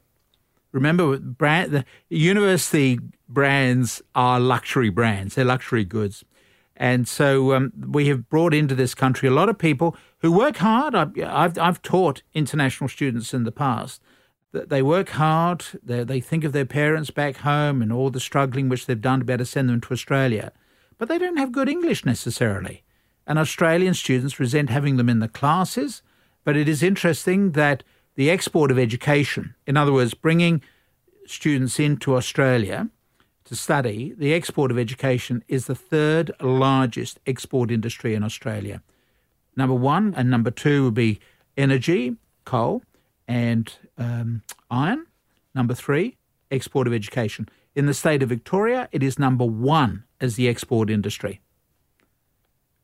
Remember, 0.73 1.19
brand, 1.19 1.73
the 1.73 1.85
university 2.09 2.99
brands 3.29 4.03
are 4.15 4.41
luxury 4.41 4.91
brands; 4.91 5.35
they're 5.35 5.45
luxury 5.45 5.85
goods, 5.85 6.25
and 6.77 7.07
so 7.07 7.55
um, 7.55 7.73
we 7.91 8.09
have 8.09 8.29
brought 8.29 8.55
into 8.55 8.75
this 8.75 8.95
country 8.95 9.29
a 9.29 9.33
lot 9.33 9.49
of 9.49 9.59
people 9.59 9.97
who 10.19 10.33
work 10.33 10.57
hard. 10.57 10.95
I've, 10.95 11.13
I've, 11.23 11.59
I've 11.59 11.83
taught 11.83 12.23
international 12.35 12.89
students 12.89 13.35
in 13.35 13.45
the 13.45 13.53
past 13.53 14.01
that 14.53 14.69
they 14.69 14.83
work 14.83 15.11
hard, 15.11 15.65
they, 15.83 16.05
they 16.05 16.21
think 16.21 16.45
of 16.45 16.53
their 16.53 16.67
parents 16.67 17.11
back 17.11 17.39
home 17.39 17.83
and 17.83 17.93
all 17.93 18.11
the 18.11 18.21
struggling 18.21 18.69
which 18.69 18.87
they've 18.87 19.01
done 19.01 19.19
to 19.19 19.25
be 19.25 19.33
able 19.33 19.45
to 19.45 19.51
send 19.51 19.69
them 19.69 19.81
to 19.81 19.93
Australia, 19.93 20.53
but 20.99 21.09
they 21.09 21.19
don't 21.19 21.39
have 21.39 21.53
good 21.53 21.69
English 21.69 22.05
necessarily. 22.05 22.85
And 23.27 23.39
Australian 23.39 23.95
students 23.95 24.39
resent 24.39 24.71
having 24.71 24.97
them 24.97 25.09
in 25.09 25.21
the 25.21 25.29
classes, 25.29 26.03
but 26.45 26.57
it 26.57 26.69
is 26.69 26.83
interesting 26.83 27.53
that 27.53 27.83
the 28.15 28.31
export 28.31 28.71
of 28.71 28.79
education, 28.79 29.55
in 29.67 29.77
other 29.77 29.93
words, 29.93 30.15
bringing 30.15 30.63
students 31.27 31.79
into 31.79 32.17
Australia 32.17 32.89
to 33.45 33.57
study, 33.57 34.15
the 34.17 34.35
export 34.35 34.71
of 34.71 34.79
education 34.79 35.43
is 35.49 35.67
the 35.67 35.75
third 35.75 36.31
largest 36.41 37.19
export 37.27 37.71
industry 37.71 38.15
in 38.15 38.23
Australia. 38.23 38.83
Number 39.57 39.75
one 39.75 40.15
and 40.17 40.31
number 40.31 40.51
two 40.51 40.85
would 40.85 40.95
be 40.95 41.21
energy, 41.57 42.17
coal, 42.45 42.83
and 43.29 43.73
um, 43.99 44.43
iron. 44.71 45.07
Number 45.55 45.75
three, 45.75 46.17
export 46.51 46.87
of 46.87 46.93
education. 46.93 47.49
In 47.75 47.87
the 47.87 47.95
state 47.95 48.23
of 48.23 48.29
Victoria, 48.29 48.89
it 48.93 49.03
is 49.03 49.19
number 49.19 49.45
one 49.45 50.05
as 50.21 50.37
the 50.37 50.49
export 50.49 50.91
industry. 50.91 51.41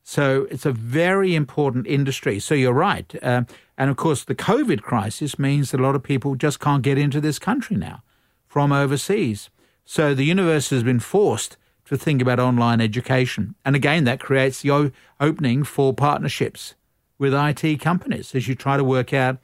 So 0.08 0.46
it's 0.50 0.64
a 0.64 0.72
very 0.72 1.34
important 1.34 1.86
industry. 1.86 2.38
So 2.40 2.54
you're 2.54 2.72
right. 2.72 3.14
Um, 3.22 3.46
and 3.76 3.90
of 3.90 3.98
course, 3.98 4.24
the 4.24 4.34
COVID 4.34 4.80
crisis 4.80 5.38
means 5.38 5.70
that 5.70 5.80
a 5.80 5.82
lot 5.82 5.94
of 5.94 6.02
people 6.02 6.34
just 6.34 6.60
can't 6.60 6.82
get 6.82 6.96
into 6.96 7.20
this 7.20 7.38
country 7.38 7.76
now 7.76 8.02
from 8.46 8.72
overseas. 8.72 9.50
So 9.84 10.14
the 10.14 10.24
university 10.24 10.76
has 10.76 10.82
been 10.82 10.98
forced 10.98 11.58
to 11.84 11.98
think 11.98 12.22
about 12.22 12.40
online 12.40 12.80
education. 12.80 13.54
And 13.66 13.76
again, 13.76 14.04
that 14.04 14.18
creates 14.18 14.62
the 14.62 14.70
o- 14.70 14.92
opening 15.20 15.62
for 15.62 15.92
partnerships 15.92 16.74
with 17.18 17.34
IT 17.34 17.78
companies 17.78 18.34
as 18.34 18.48
you 18.48 18.54
try 18.54 18.78
to 18.78 18.84
work 18.84 19.12
out 19.12 19.36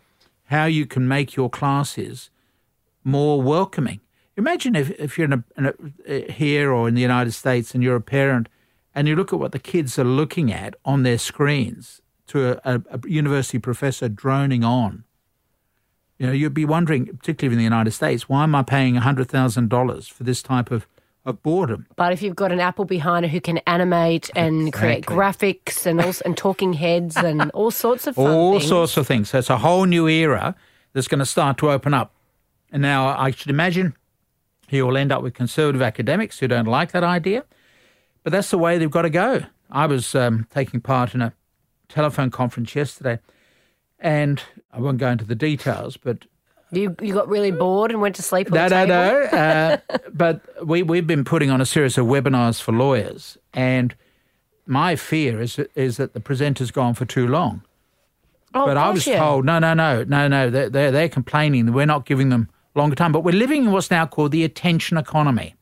how 0.45 0.65
you 0.65 0.87
can 0.87 1.07
make 1.07 1.37
your 1.37 1.51
classes 1.51 2.31
more 3.05 3.43
welcoming. 3.43 4.01
Imagine 4.39 4.77
if, 4.77 4.93
if 4.93 5.19
you're 5.19 5.27
in 5.27 5.33
a, 5.35 5.45
in 5.59 5.75
a, 6.07 6.33
here 6.33 6.73
or 6.73 6.89
in 6.89 6.95
the 6.95 7.03
United 7.03 7.33
States 7.33 7.75
and 7.75 7.83
you're 7.83 7.97
a 7.97 8.01
parent 8.01 8.49
and 8.95 9.09
you 9.09 9.17
look 9.17 9.33
at 9.33 9.39
what 9.39 9.53
the 9.53 9.59
kids 9.59 9.99
are 9.99 10.05
looking 10.05 10.53
at 10.53 10.77
on 10.85 11.03
their 11.03 11.19
screens 11.19 12.01
to 12.29 12.59
a, 12.65 12.83
a, 12.91 13.01
university 13.09 13.59
professor 13.59 14.09
droning 14.09 14.65
on. 14.65 15.05
You 16.19 16.27
know, 16.29 16.33
you'd 16.33 16.55
be 16.55 16.65
wondering, 16.65 17.07
particularly 17.07 17.55
in 17.55 17.59
the 17.59 17.65
United 17.65 17.91
States, 17.91 18.29
why 18.29 18.45
am 18.45 18.55
I 18.55 18.63
paying 18.63 18.95
$100,000 18.95 20.11
for 20.11 20.25
this 20.25 20.43
type 20.43 20.71
of, 20.71 20.87
of 21.25 21.43
boredom? 21.43 21.87
But 21.97 22.13
if 22.13 22.23
you've 22.23 22.37
got 22.37 22.53
an 22.53 22.61
Apple 22.61 22.85
behind 22.85 23.25
it 23.25 23.31
who 23.31 23.41
can 23.41 23.59
animate 23.67 24.31
and 24.37 24.73
create 24.73 25.05
graphics 25.05 25.87
and 25.87 26.01
also, 26.01 26.23
and 26.25 26.37
talking 26.37 26.73
heads 26.75 27.17
and 27.17 27.51
all 27.55 27.73
sorts 27.73 28.07
of 28.07 28.17
all 28.17 28.59
things. 28.59 28.69
sorts 28.69 28.97
of 28.97 29.07
things. 29.09 29.31
So 29.31 29.39
it's 29.39 29.51
a 29.51 29.59
whole 29.59 29.87
new 29.87 30.09
era 30.09 30.55
that's 30.93 31.09
going 31.09 31.19
to 31.19 31.27
start 31.27 31.59
to 31.59 31.71
open 31.71 31.93
up. 31.93 32.15
And 32.71 32.81
now 32.81 33.09
I 33.09 33.33
should 33.33 33.51
imagine 33.51 33.95
he 34.69 34.81
will 34.83 34.97
end 34.97 35.13
up 35.13 35.23
with 35.23 35.35
conservative 35.35 35.83
academics 35.83 36.39
who 36.39 36.49
don't 36.49 36.67
like 36.67 36.93
that 36.93 37.05
idea. 37.05 37.45
But 38.25 38.33
that's 38.33 38.51
the 38.51 38.59
way 38.59 38.79
they've 38.79 38.91
got 38.91 39.03
to 39.03 39.11
go. 39.11 39.43
I 39.71 39.87
was 39.87 40.15
um, 40.15 40.47
taking 40.51 40.81
part 40.81 41.15
in 41.15 41.21
a 41.23 41.33
telephone 41.89 42.31
conference 42.31 42.75
yesterday, 42.75 43.19
and 44.01 44.43
I 44.73 44.81
won't 44.81 44.99
go 44.99 45.09
into 45.11 45.25
the 45.25 45.35
details, 45.35 45.97
but 45.97 46.25
You 46.73 46.97
you 47.01 47.15
got 47.15 47.29
really 47.29 47.51
bored 47.53 47.91
and 47.93 48.01
went 48.01 48.17
to 48.17 48.23
sleep 48.23 48.51
on 48.51 48.55
no, 48.57 48.69
the 48.69 48.87
no, 48.87 49.21
table? 49.21 49.29
no. 49.33 49.39
Uh, 49.39 49.77
but 50.13 50.67
we 50.67 50.83
we've 50.83 51.07
been 51.07 51.25
putting 51.25 51.51
on 51.51 51.61
a 51.61 51.67
series 51.67 51.97
of 51.99 52.07
webinars 52.07 52.61
for 52.61 52.73
lawyers, 52.73 53.39
and 53.53 53.95
my 54.67 54.97
fear 54.97 55.41
is 55.41 55.59
is 55.75 55.97
that 55.99 56.15
the 56.15 56.21
presenter's 56.21 56.71
gone 56.71 56.95
for 56.95 57.05
too 57.05 57.27
long. 57.29 57.63
Oh, 58.57 58.67
But 58.67 58.77
I 58.77 58.89
was 58.91 59.05
yeah. 59.05 59.19
told, 59.19 59.45
no, 59.45 59.59
no, 59.59 59.75
no, 59.75 60.05
no, 60.05 60.29
no. 60.29 60.49
They're, 60.49 60.71
they're, 60.71 60.93
they're 60.93 61.09
complaining 61.09 61.67
that 61.67 61.73
we're 61.73 61.87
not 61.87 62.07
giving 62.07 62.29
them 62.29 62.49
longer 62.77 62.95
time. 62.95 63.11
But 63.11 63.25
we're 63.25 63.35
living 63.35 63.65
in 63.65 63.73
what's 63.73 63.91
now 63.91 64.07
called 64.07 64.31
the 64.31 64.45
attention 64.45 64.97
economy. 64.97 65.57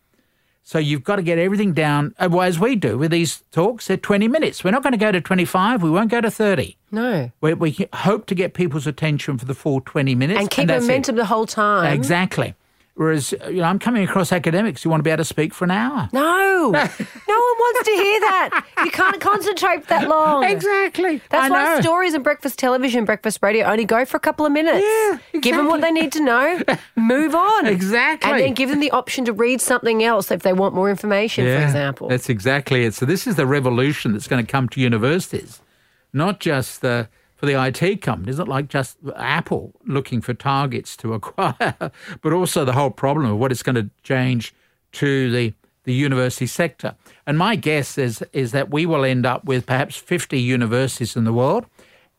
So 0.64 0.78
you've 0.78 1.02
got 1.02 1.16
to 1.16 1.22
get 1.22 1.38
everything 1.38 1.72
down, 1.72 2.14
uh, 2.18 2.38
as 2.38 2.58
we 2.58 2.76
do 2.76 2.96
with 2.96 3.10
these 3.10 3.42
talks, 3.50 3.88
they're 3.88 3.96
20 3.96 4.28
minutes. 4.28 4.62
We're 4.62 4.70
not 4.70 4.82
going 4.82 4.92
to 4.92 4.98
go 4.98 5.10
to 5.10 5.20
25. 5.20 5.82
We 5.82 5.90
won't 5.90 6.10
go 6.10 6.20
to 6.20 6.30
30. 6.30 6.76
No. 6.92 7.30
We, 7.40 7.54
we 7.54 7.88
hope 7.92 8.26
to 8.26 8.34
get 8.34 8.54
people's 8.54 8.86
attention 8.86 9.38
for 9.38 9.44
the 9.44 9.54
full 9.54 9.80
20 9.80 10.14
minutes. 10.14 10.40
And 10.40 10.48
keep 10.48 10.70
it. 10.70 10.80
momentum 10.80 11.16
the 11.16 11.26
whole 11.26 11.46
time. 11.46 11.92
Exactly. 11.92 12.54
Whereas, 12.94 13.32
uh, 13.32 13.48
you 13.48 13.56
know, 13.56 13.64
I'm 13.64 13.78
coming 13.78 14.04
across 14.04 14.32
academics 14.32 14.82
who 14.82 14.90
want 14.90 15.00
to 15.00 15.02
be 15.02 15.10
able 15.10 15.18
to 15.18 15.24
speak 15.24 15.54
for 15.54 15.64
an 15.64 15.70
hour. 15.70 16.10
No. 16.12 16.70
no 16.72 16.78
one 16.78 16.88
wants 17.28 17.84
to 17.84 17.90
hear 17.90 18.20
that. 18.20 18.64
You 18.84 18.90
can't 18.90 19.18
concentrate 19.18 19.86
that 19.88 20.08
long. 20.08 20.44
Exactly. 20.44 21.22
That's 21.30 21.46
I 21.46 21.48
why 21.48 21.64
know. 21.64 21.80
stories 21.80 22.12
and 22.12 22.22
breakfast 22.22 22.58
television, 22.58 23.06
breakfast 23.06 23.38
radio 23.40 23.64
only 23.66 23.86
go 23.86 24.04
for 24.04 24.18
a 24.18 24.20
couple 24.20 24.44
of 24.44 24.52
minutes. 24.52 24.84
Yeah, 24.84 25.14
exactly. 25.14 25.40
Give 25.40 25.56
them 25.56 25.66
what 25.68 25.80
they 25.80 25.90
need 25.90 26.12
to 26.12 26.22
know, 26.22 26.62
move 26.96 27.34
on. 27.34 27.66
Exactly. 27.66 28.30
And 28.30 28.40
then 28.40 28.54
give 28.54 28.68
them 28.68 28.80
the 28.80 28.90
option 28.90 29.24
to 29.24 29.32
read 29.32 29.62
something 29.62 30.04
else 30.04 30.30
if 30.30 30.42
they 30.42 30.52
want 30.52 30.74
more 30.74 30.90
information, 30.90 31.46
for 31.46 31.62
example. 31.64 32.08
That's 32.08 32.28
exactly 32.28 32.84
it. 32.84 32.92
So 32.92 33.06
this 33.06 33.26
is 33.26 33.36
the 33.36 33.46
revolution 33.46 34.12
that's 34.12 34.28
going 34.28 34.44
to 34.44 34.50
come 34.50 34.68
to 34.68 34.80
universities, 34.80 35.62
not 36.12 36.40
just 36.40 36.84
uh, 36.84 37.06
for 37.42 37.46
the 37.46 37.60
IT 37.60 38.00
companies, 38.02 38.38
not 38.38 38.46
like 38.46 38.68
just 38.68 38.98
Apple 39.16 39.72
looking 39.84 40.20
for 40.20 40.32
targets 40.32 40.96
to 40.96 41.12
acquire, 41.18 41.90
but 42.20 42.32
also 42.32 42.64
the 42.64 42.72
whole 42.72 42.90
problem 42.90 43.26
of 43.26 43.36
what 43.36 43.50
it's 43.50 43.64
going 43.64 43.74
to 43.74 43.90
change 44.04 44.54
to 44.92 45.28
the 45.32 45.52
the 45.82 45.92
university 45.92 46.46
sector. 46.46 46.94
And 47.26 47.36
my 47.36 47.56
guess 47.56 47.98
is 47.98 48.22
is 48.32 48.52
that 48.52 48.70
we 48.70 48.86
will 48.86 49.04
end 49.04 49.26
up 49.26 49.44
with 49.44 49.66
perhaps 49.66 49.96
50 49.96 50.38
universities 50.38 51.16
in 51.16 51.24
the 51.24 51.32
world, 51.32 51.66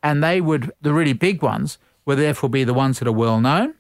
and 0.02 0.22
they 0.22 0.42
would 0.42 0.74
the 0.82 0.92
really 0.92 1.14
big 1.14 1.42
ones 1.42 1.78
will 2.04 2.18
therefore 2.18 2.50
be 2.50 2.66
the 2.66 2.74
ones 2.74 3.00
that 3.00 3.08
are 3.08 3.14
well 3.14 3.40
known. 3.40 3.76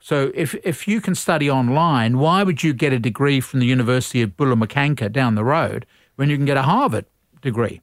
So 0.00 0.32
if 0.34 0.54
if 0.64 0.86
you 0.86 1.00
can 1.00 1.14
study 1.14 1.50
online, 1.50 2.18
why 2.18 2.42
would 2.42 2.62
you 2.62 2.74
get 2.74 2.92
a 2.92 2.98
degree 2.98 3.40
from 3.40 3.60
the 3.60 3.66
University 3.66 4.20
of 4.20 4.36
Bullamakanka 4.36 5.10
down 5.10 5.34
the 5.34 5.44
road 5.44 5.86
when 6.16 6.28
you 6.28 6.36
can 6.36 6.44
get 6.44 6.58
a 6.58 6.62
Harvard 6.64 7.06
degree? 7.40 7.80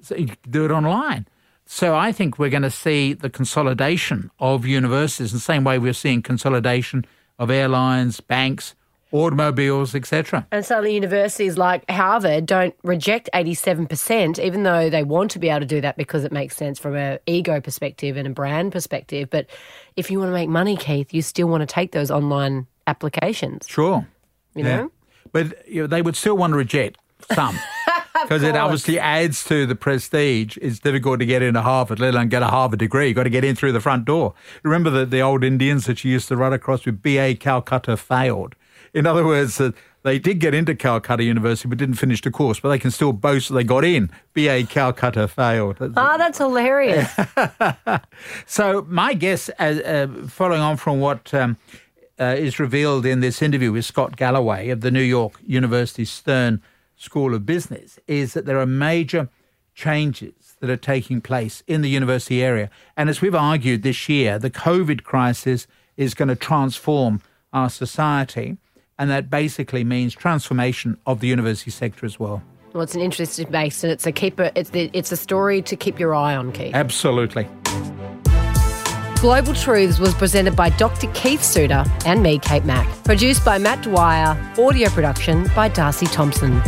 So 0.00 0.14
you 0.14 0.28
can 0.28 0.36
do 0.48 0.64
it 0.64 0.70
online. 0.70 1.26
So 1.72 1.94
I 1.94 2.10
think 2.10 2.36
we're 2.36 2.50
going 2.50 2.64
to 2.64 2.70
see 2.70 3.12
the 3.12 3.30
consolidation 3.30 4.32
of 4.40 4.66
universities 4.66 5.30
in 5.30 5.36
the 5.36 5.40
same 5.40 5.62
way 5.62 5.78
we're 5.78 5.92
seeing 5.92 6.20
consolidation 6.20 7.04
of 7.38 7.48
airlines, 7.48 8.20
banks, 8.20 8.74
automobiles, 9.12 9.94
etc. 9.94 10.48
And 10.50 10.66
suddenly 10.66 10.96
universities 10.96 11.56
like 11.56 11.88
Harvard 11.88 12.46
don't 12.46 12.74
reject 12.82 13.30
87%, 13.32 14.44
even 14.44 14.64
though 14.64 14.90
they 14.90 15.04
want 15.04 15.30
to 15.30 15.38
be 15.38 15.48
able 15.48 15.60
to 15.60 15.66
do 15.66 15.80
that 15.80 15.96
because 15.96 16.24
it 16.24 16.32
makes 16.32 16.56
sense 16.56 16.80
from 16.80 16.96
an 16.96 17.20
ego 17.26 17.60
perspective 17.60 18.16
and 18.16 18.26
a 18.26 18.30
brand 18.30 18.72
perspective. 18.72 19.30
But 19.30 19.46
if 19.94 20.10
you 20.10 20.18
want 20.18 20.30
to 20.30 20.34
make 20.34 20.48
money, 20.48 20.76
Keith, 20.76 21.14
you 21.14 21.22
still 21.22 21.46
want 21.46 21.60
to 21.60 21.72
take 21.72 21.92
those 21.92 22.10
online 22.10 22.66
applications. 22.88 23.68
Sure. 23.68 24.04
You 24.56 24.64
know? 24.64 24.92
But 25.30 25.68
you 25.68 25.82
know, 25.82 25.86
they 25.86 26.02
would 26.02 26.16
still 26.16 26.36
want 26.36 26.52
to 26.52 26.56
reject 26.56 26.98
some. 27.32 27.56
Because 28.22 28.42
it 28.42 28.56
obviously 28.56 28.98
adds 28.98 29.44
to 29.44 29.66
the 29.66 29.74
prestige. 29.74 30.56
It's 30.60 30.78
difficult 30.78 31.20
to 31.20 31.26
get 31.26 31.42
into 31.42 31.62
Harvard, 31.62 32.00
let 32.00 32.14
alone 32.14 32.28
get 32.28 32.42
a 32.42 32.48
Harvard 32.48 32.78
degree. 32.78 33.08
You've 33.08 33.16
got 33.16 33.24
to 33.24 33.30
get 33.30 33.44
in 33.44 33.56
through 33.56 33.72
the 33.72 33.80
front 33.80 34.04
door. 34.04 34.34
Remember 34.62 34.90
the, 34.90 35.06
the 35.06 35.20
old 35.20 35.44
Indians 35.44 35.86
that 35.86 36.04
you 36.04 36.12
used 36.12 36.28
to 36.28 36.36
run 36.36 36.52
across 36.52 36.84
with 36.84 37.02
BA 37.02 37.36
Calcutta 37.36 37.96
failed? 37.96 38.54
In 38.92 39.06
other 39.06 39.24
words, 39.24 39.60
uh, 39.60 39.70
they 40.02 40.18
did 40.18 40.38
get 40.40 40.54
into 40.54 40.74
Calcutta 40.74 41.22
University 41.22 41.68
but 41.68 41.78
didn't 41.78 41.96
finish 41.96 42.22
the 42.22 42.30
course, 42.30 42.58
but 42.58 42.70
they 42.70 42.78
can 42.78 42.90
still 42.90 43.12
boast 43.12 43.48
that 43.48 43.54
they 43.54 43.64
got 43.64 43.84
in. 43.84 44.10
BA 44.34 44.64
Calcutta 44.64 45.28
failed. 45.28 45.76
Ah, 45.96 46.16
that's 46.16 46.38
hilarious. 46.38 47.08
so, 48.46 48.86
my 48.88 49.14
guess, 49.14 49.50
uh, 49.58 49.62
uh, 49.62 50.26
following 50.26 50.60
on 50.60 50.76
from 50.76 51.00
what 51.00 51.32
um, 51.34 51.58
uh, 52.18 52.34
is 52.36 52.58
revealed 52.58 53.04
in 53.04 53.20
this 53.20 53.42
interview 53.42 53.72
with 53.72 53.84
Scott 53.84 54.16
Galloway 54.16 54.70
of 54.70 54.80
the 54.80 54.90
New 54.90 55.02
York 55.02 55.34
University 55.46 56.04
Stern 56.04 56.62
School 57.00 57.34
of 57.34 57.46
Business, 57.46 57.98
is 58.06 58.34
that 58.34 58.44
there 58.44 58.60
are 58.60 58.66
major 58.66 59.30
changes 59.74 60.56
that 60.60 60.68
are 60.68 60.76
taking 60.76 61.22
place 61.22 61.62
in 61.66 61.80
the 61.80 61.88
university 61.88 62.42
area. 62.42 62.68
And 62.94 63.08
as 63.08 63.22
we've 63.22 63.34
argued 63.34 63.82
this 63.82 64.06
year, 64.06 64.38
the 64.38 64.50
COVID 64.50 65.02
crisis 65.02 65.66
is 65.96 66.12
going 66.12 66.28
to 66.28 66.36
transform 66.36 67.22
our 67.54 67.70
society. 67.70 68.58
And 68.98 69.10
that 69.10 69.30
basically 69.30 69.82
means 69.82 70.14
transformation 70.14 70.98
of 71.06 71.20
the 71.20 71.28
university 71.28 71.70
sector 71.70 72.04
as 72.04 72.20
well. 72.20 72.42
Well, 72.74 72.82
it's 72.82 72.94
an 72.94 73.00
interesting 73.00 73.50
base, 73.50 73.82
and 73.82 73.90
it's 73.90 74.06
a 74.06 74.12
keeper. 74.12 74.52
It's 74.54 74.70
the, 74.70 74.90
it's 74.92 75.10
a 75.10 75.16
story 75.16 75.62
to 75.62 75.76
keep 75.76 75.98
your 75.98 76.14
eye 76.14 76.36
on, 76.36 76.52
Keith. 76.52 76.74
Absolutely. 76.74 77.48
Global 79.20 79.54
Truths 79.54 79.98
was 79.98 80.14
presented 80.14 80.54
by 80.54 80.68
Dr. 80.70 81.10
Keith 81.14 81.42
Suter 81.42 81.84
and 82.04 82.22
me, 82.22 82.38
Kate 82.38 82.64
Mack. 82.64 82.86
Produced 83.04 83.44
by 83.44 83.56
Matt 83.56 83.82
Dwyer. 83.82 84.36
Audio 84.58 84.90
production 84.90 85.50
by 85.56 85.68
Darcy 85.68 86.06
Thompson. 86.06 86.60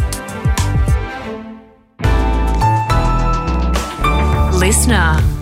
Listener. 4.62 5.41